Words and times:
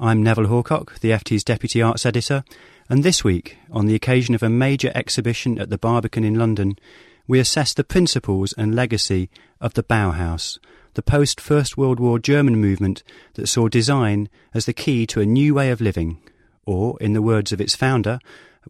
I'm 0.00 0.22
Neville 0.22 0.46
Hawcock, 0.46 1.00
the 1.00 1.10
FT's 1.10 1.42
Deputy 1.42 1.82
Arts 1.82 2.06
Editor, 2.06 2.44
and 2.88 3.02
this 3.02 3.24
week, 3.24 3.58
on 3.68 3.86
the 3.86 3.96
occasion 3.96 4.32
of 4.32 4.44
a 4.44 4.48
major 4.48 4.92
exhibition 4.94 5.58
at 5.58 5.70
the 5.70 5.78
Barbican 5.78 6.22
in 6.22 6.36
London, 6.36 6.78
we 7.26 7.40
assess 7.40 7.74
the 7.74 7.82
principles 7.82 8.52
and 8.52 8.76
legacy 8.76 9.28
of 9.60 9.74
the 9.74 9.82
Bauhaus, 9.82 10.60
the 10.94 11.02
post 11.02 11.40
First 11.40 11.76
World 11.76 11.98
War 11.98 12.20
German 12.20 12.60
movement 12.60 13.02
that 13.34 13.48
saw 13.48 13.66
design 13.66 14.28
as 14.54 14.66
the 14.66 14.72
key 14.72 15.04
to 15.08 15.20
a 15.20 15.26
new 15.26 15.52
way 15.52 15.68
of 15.72 15.80
living, 15.80 16.22
or, 16.64 16.96
in 17.00 17.12
the 17.12 17.20
words 17.20 17.50
of 17.50 17.60
its 17.60 17.74
founder, 17.74 18.20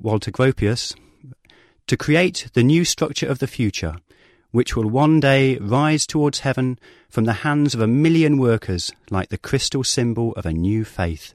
Walter 0.00 0.31
Gropius, 0.31 0.94
to 1.88 1.97
create 1.99 2.49
the 2.55 2.62
new 2.62 2.87
structure 2.87 3.28
of 3.28 3.38
the 3.38 3.47
future, 3.47 3.97
which 4.51 4.75
will 4.75 4.89
one 4.89 5.21
day 5.21 5.57
rise 5.59 6.07
towards 6.07 6.41
heaven 6.41 6.79
from 7.09 7.25
the 7.25 7.45
hands 7.45 7.75
of 7.75 7.81
a 7.81 7.87
million 7.87 8.39
workers 8.39 8.93
like 9.11 9.29
the 9.29 9.39
crystal 9.39 9.85
symbol 9.85 10.33
of 10.33 10.47
a 10.47 10.53
new 10.53 10.85
faith. 10.85 11.35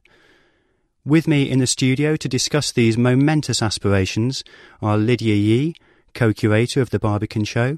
With 1.06 1.28
me 1.28 1.50
in 1.50 1.60
the 1.60 1.68
studio 1.68 2.16
to 2.16 2.30
discuss 2.30 2.72
these 2.72 2.98
momentous 2.98 3.62
aspirations 3.62 4.44
are 4.82 4.98
Lydia 4.98 5.36
Yee, 5.36 5.76
co-curator 6.14 6.82
of 6.82 6.92
the 6.92 7.00
Barbican 7.00 7.44
Show, 7.44 7.78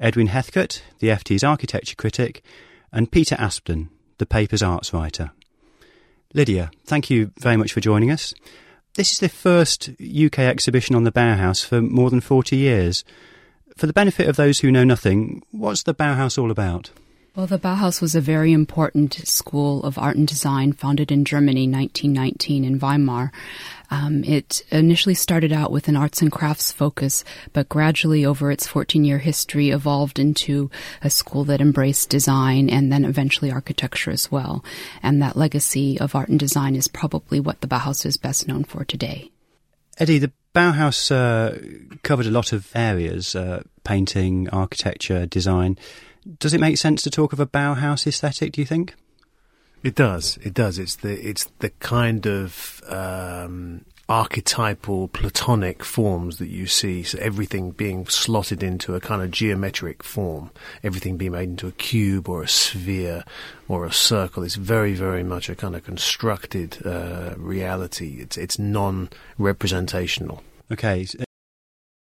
Edwin 0.00 0.28
Heathcote, 0.28 0.82
the 0.98 1.08
FT's 1.08 1.44
architecture 1.44 1.94
critic, 1.94 2.42
and 2.90 3.12
Peter 3.12 3.36
Aspden, 3.38 3.90
the 4.18 4.26
paper's 4.26 4.62
arts 4.62 4.92
writer. 4.92 5.32
Lydia, 6.32 6.70
thank 6.84 7.10
you 7.10 7.32
very 7.38 7.56
much 7.56 7.72
for 7.72 7.80
joining 7.80 8.10
us. 8.10 8.34
This 8.94 9.12
is 9.12 9.18
the 9.18 9.28
first 9.28 9.90
UK 10.00 10.38
exhibition 10.40 10.96
on 10.96 11.04
the 11.04 11.12
Bauhaus 11.12 11.64
for 11.64 11.82
more 11.82 12.10
than 12.10 12.20
40 12.20 12.56
years. 12.56 13.04
For 13.76 13.86
the 13.86 13.92
benefit 13.92 14.28
of 14.28 14.36
those 14.36 14.60
who 14.60 14.70
know 14.70 14.84
nothing, 14.84 15.42
what's 15.50 15.82
the 15.82 15.94
Bauhaus 15.94 16.38
all 16.38 16.50
about? 16.50 16.90
Well, 17.34 17.48
the 17.48 17.58
Bauhaus 17.58 18.00
was 18.00 18.14
a 18.14 18.20
very 18.20 18.52
important 18.52 19.14
school 19.26 19.82
of 19.82 19.98
art 19.98 20.16
and 20.16 20.28
design 20.28 20.72
founded 20.72 21.10
in 21.10 21.24
Germany 21.24 21.66
1919 21.66 22.64
in 22.64 22.78
Weimar. 22.78 23.32
Um, 23.90 24.22
it 24.22 24.62
initially 24.70 25.16
started 25.16 25.52
out 25.52 25.72
with 25.72 25.88
an 25.88 25.96
arts 25.96 26.22
and 26.22 26.30
crafts 26.30 26.70
focus, 26.70 27.24
but 27.52 27.68
gradually 27.68 28.24
over 28.24 28.52
its 28.52 28.68
14 28.68 29.04
year 29.04 29.18
history 29.18 29.70
evolved 29.70 30.20
into 30.20 30.70
a 31.02 31.10
school 31.10 31.42
that 31.46 31.60
embraced 31.60 32.08
design 32.08 32.70
and 32.70 32.92
then 32.92 33.04
eventually 33.04 33.50
architecture 33.50 34.12
as 34.12 34.30
well. 34.30 34.64
And 35.02 35.20
that 35.20 35.36
legacy 35.36 35.98
of 35.98 36.14
art 36.14 36.28
and 36.28 36.38
design 36.38 36.76
is 36.76 36.86
probably 36.86 37.40
what 37.40 37.60
the 37.60 37.66
Bauhaus 37.66 38.06
is 38.06 38.16
best 38.16 38.46
known 38.46 38.62
for 38.62 38.84
today. 38.84 39.32
Eddie, 39.98 40.18
the 40.18 40.32
Bauhaus 40.54 41.10
uh, 41.10 41.58
covered 42.02 42.26
a 42.26 42.30
lot 42.30 42.52
of 42.52 42.70
areas 42.74 43.34
uh, 43.34 43.62
painting, 43.82 44.48
architecture, 44.50 45.26
design. 45.26 45.76
Does 46.38 46.54
it 46.54 46.60
make 46.60 46.78
sense 46.78 47.02
to 47.02 47.10
talk 47.10 47.32
of 47.32 47.40
a 47.40 47.46
Bauhaus 47.46 48.06
aesthetic, 48.06 48.52
do 48.52 48.60
you 48.60 48.66
think? 48.66 48.94
It 49.82 49.94
does. 49.94 50.38
It 50.42 50.54
does. 50.54 50.78
It's 50.78 50.96
the 50.96 51.28
it's 51.28 51.44
the 51.58 51.68
kind 51.68 52.26
of 52.26 52.82
um, 52.88 53.84
archetypal 54.08 55.08
platonic 55.08 55.84
forms 55.84 56.38
that 56.38 56.48
you 56.48 56.66
see. 56.66 57.02
So 57.02 57.18
everything 57.18 57.70
being 57.70 58.06
slotted 58.06 58.62
into 58.62 58.94
a 58.94 59.00
kind 59.00 59.22
of 59.22 59.30
geometric 59.30 60.02
form, 60.02 60.50
everything 60.82 61.16
being 61.16 61.32
made 61.32 61.48
into 61.48 61.66
a 61.66 61.72
cube 61.72 62.28
or 62.28 62.42
a 62.42 62.48
sphere 62.48 63.24
or 63.68 63.84
a 63.84 63.92
circle. 63.92 64.42
It's 64.42 64.56
very, 64.56 64.94
very 64.94 65.22
much 65.22 65.48
a 65.48 65.54
kind 65.54 65.74
of 65.74 65.84
constructed 65.84 66.84
uh, 66.86 67.34
reality. 67.36 68.18
It's 68.20 68.36
it's 68.36 68.58
non-representational. 68.58 70.42
Okay, 70.70 71.06